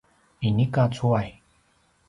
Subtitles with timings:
[0.47, 1.27] inika cuway